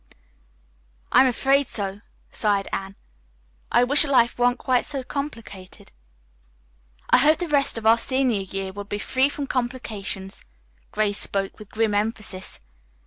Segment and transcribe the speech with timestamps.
[1.11, 2.01] "I am afraid so,"
[2.31, 2.95] sighed Anne.
[3.71, 5.91] "I wish life weren't quite so complicated."
[7.11, 10.41] "I hope the rest of our senior year will be free from complications."
[10.91, 12.61] Grace spoke with grim emphasis.